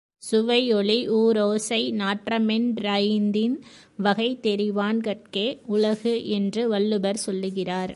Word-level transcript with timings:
சுவையொளி 0.31 0.97
யூறோசை 1.09 1.79
நாற்றமென் 2.01 2.67
றைந்தின் 2.81 3.55
வகைதெரிவான் 4.03 4.97
கட்டே 4.97 5.59
யுலகு 5.69 6.25
என்று 6.25 6.67
வள்ளுவர் 6.67 7.17
சொல்லுகிறார். 7.17 7.89